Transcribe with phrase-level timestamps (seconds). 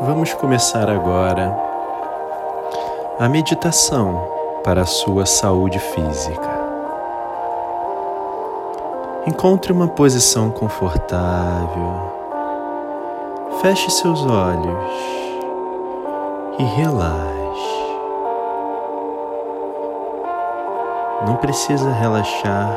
[0.00, 1.58] Vamos começar agora
[3.18, 4.22] a meditação
[4.62, 6.48] para a sua saúde física.
[9.26, 12.12] Encontre uma posição confortável,
[13.60, 14.92] feche seus olhos
[16.60, 17.78] e relaxe.
[21.26, 22.70] Não precisa relaxar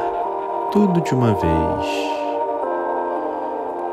[0.72, 1.86] tudo de uma vez.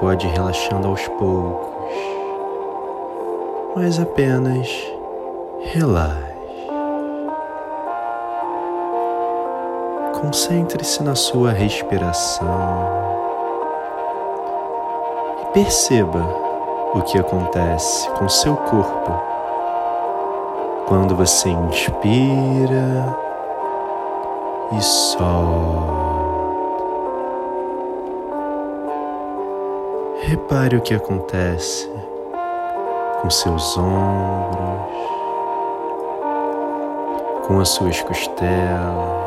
[0.01, 2.18] Pode ir relaxando aos poucos
[3.79, 4.69] mas apenas
[5.61, 6.19] relaxe.
[10.21, 12.45] Concentre-se na sua respiração
[15.43, 16.27] e perceba
[16.93, 19.13] o que acontece com seu corpo
[20.87, 23.17] quando você inspira
[24.77, 26.09] e solta.
[30.23, 31.89] Repare o que acontece
[33.21, 34.81] com seus ombros,
[37.47, 39.19] com as suas costelas.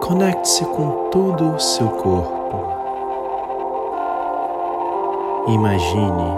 [0.00, 2.40] Conecte-se com todo o seu corpo.
[5.48, 6.36] Imagine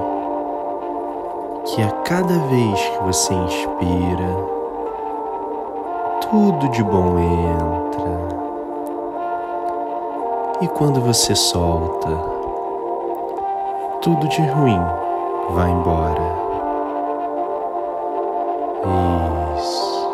[1.64, 4.36] que a cada vez que você inspira,
[6.30, 7.82] tudo de bom entra.
[10.60, 12.31] E quando você solta,
[14.02, 14.80] tudo de ruim
[15.50, 16.22] vai embora.
[19.56, 20.10] Isso.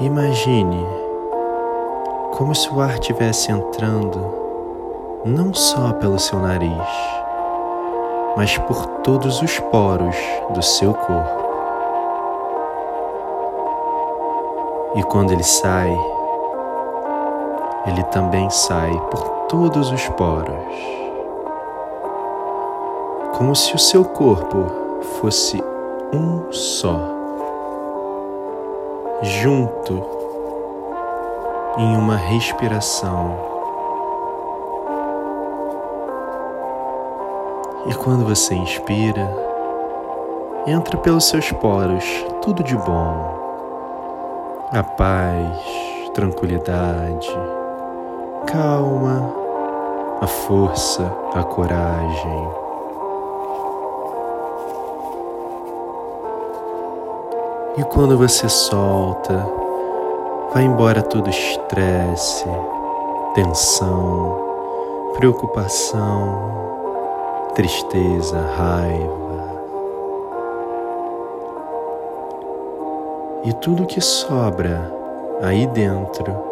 [0.00, 0.86] Imagine
[2.36, 4.20] como se o ar estivesse entrando
[5.24, 6.70] não só pelo seu nariz,
[8.36, 10.16] mas por todos os poros
[10.50, 11.42] do seu corpo.
[14.96, 15.96] E quando ele sai,
[17.86, 20.54] ele também sai por todos os poros,
[23.36, 25.62] como se o seu corpo fosse
[26.12, 27.00] um só,
[29.22, 30.04] junto
[31.76, 33.50] em uma respiração.
[37.86, 39.28] E quando você inspira,
[40.68, 42.04] entra pelos seus poros
[42.42, 45.58] tudo de bom, a paz,
[46.14, 47.28] tranquilidade
[48.46, 49.34] calma,
[50.20, 51.02] a força,
[51.34, 52.48] a coragem.
[57.78, 59.46] E quando você solta,
[60.52, 62.46] vai embora todo estresse,
[63.34, 66.52] tensão, preocupação,
[67.54, 69.22] tristeza, raiva.
[73.44, 74.92] E tudo que sobra
[75.42, 76.51] aí dentro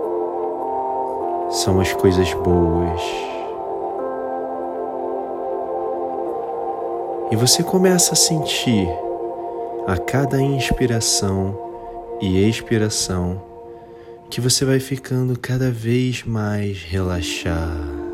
[1.50, 3.03] são as coisas boas.
[7.33, 8.88] E você começa a sentir
[9.87, 11.59] a cada inspiração
[12.21, 13.43] e expiração
[14.28, 18.10] que você vai ficando cada vez mais relaxado.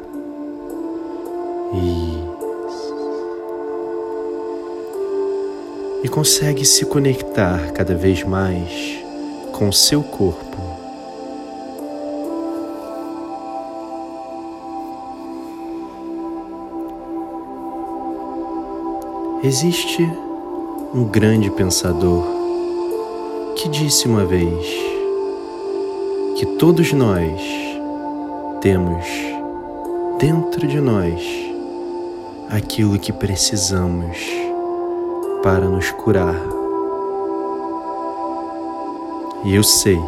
[1.75, 2.95] Isso.
[6.03, 8.99] E consegue se conectar cada vez mais
[9.53, 10.56] com o seu corpo.
[19.47, 20.03] Existe
[20.93, 22.25] um grande pensador
[23.55, 24.67] que disse uma vez
[26.37, 27.41] que todos nós
[28.61, 29.07] temos
[30.19, 31.23] dentro de nós
[32.51, 34.19] aquilo que precisamos
[35.45, 36.35] para nos curar.
[39.45, 40.01] E eu sei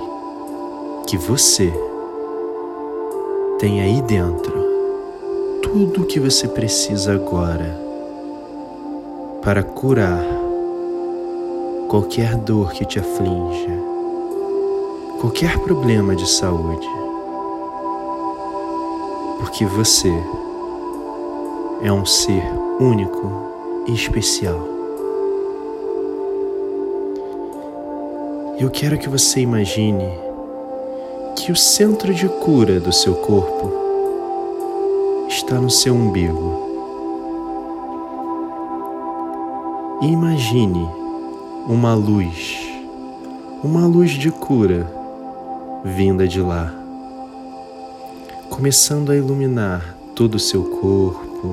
[1.06, 1.72] que você
[3.60, 4.52] tem aí dentro
[5.62, 7.87] tudo o que você precisa agora
[9.42, 10.24] para curar
[11.88, 13.70] qualquer dor que te aflinja,
[15.20, 16.88] qualquer problema de saúde,
[19.38, 20.12] porque você
[21.82, 22.42] é um ser
[22.80, 23.30] único
[23.86, 24.58] e especial.
[28.58, 30.10] Eu quero que você imagine
[31.36, 33.72] que o centro de cura do seu corpo
[35.28, 36.67] está no seu umbigo.
[40.00, 40.88] Imagine
[41.66, 42.56] uma luz,
[43.64, 44.86] uma luz de cura
[45.84, 46.72] vinda de lá,
[48.48, 51.52] começando a iluminar todo o seu corpo,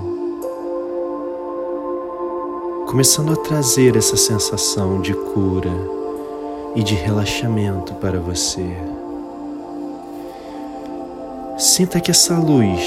[2.86, 5.74] começando a trazer essa sensação de cura
[6.76, 8.78] e de relaxamento para você.
[11.58, 12.80] Sinta que essa luz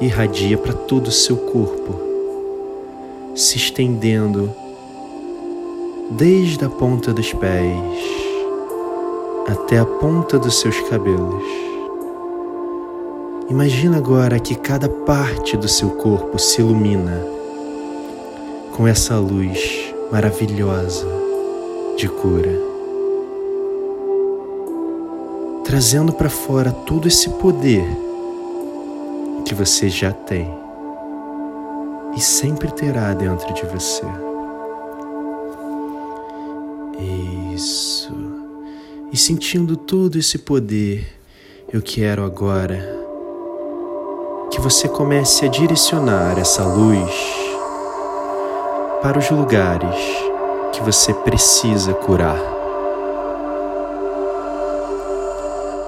[0.00, 2.07] irradia para todo o seu corpo,
[3.38, 4.52] se estendendo
[6.10, 7.78] desde a ponta dos pés
[9.46, 11.44] até a ponta dos seus cabelos.
[13.48, 17.24] Imagina agora que cada parte do seu corpo se ilumina
[18.72, 21.06] com essa luz maravilhosa
[21.96, 22.60] de cura,
[25.64, 27.86] trazendo para fora todo esse poder
[29.44, 30.57] que você já tem
[32.18, 34.04] e sempre terá dentro de você.
[37.54, 38.12] Isso.
[39.12, 41.06] E sentindo todo esse poder,
[41.72, 42.76] eu quero agora
[44.50, 47.08] que você comece a direcionar essa luz
[49.00, 49.94] para os lugares
[50.72, 52.40] que você precisa curar.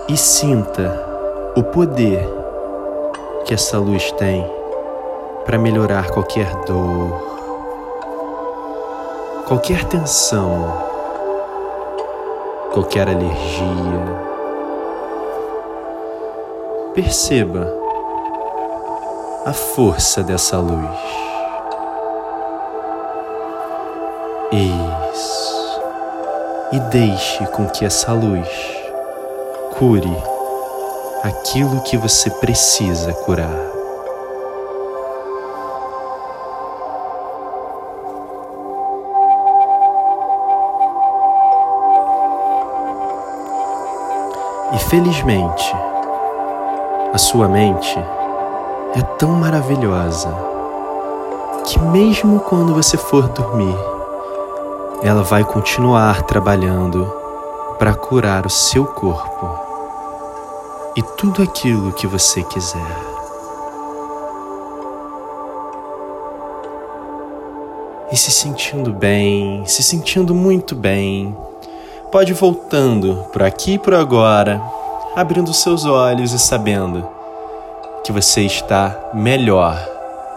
[0.09, 0.94] E sinta
[1.56, 2.25] o poder
[3.44, 4.60] que essa luz tem
[5.45, 7.13] para melhorar qualquer dor,
[9.47, 10.73] qualquer tensão,
[12.73, 14.31] qualquer alergia.
[16.95, 17.73] Perceba
[19.45, 21.01] a força dessa luz.
[24.53, 25.81] Isso.
[26.73, 28.49] E deixe com que essa luz
[29.79, 30.17] cure
[31.23, 33.80] aquilo que você precisa curar.
[44.72, 45.75] E felizmente,
[47.12, 47.99] a sua mente
[48.94, 50.32] é tão maravilhosa
[51.67, 53.76] que, mesmo quando você for dormir,
[55.02, 57.12] ela vai continuar trabalhando
[57.81, 59.49] para curar o seu corpo
[60.96, 62.96] e tudo aquilo que você quiser.
[68.12, 71.37] E se sentindo bem, se sentindo muito bem,
[72.11, 74.61] pode ir voltando por aqui e por agora,
[75.15, 77.09] abrindo seus olhos e sabendo
[78.05, 79.79] que você está melhor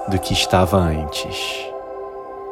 [0.08, 1.73] do que estava antes.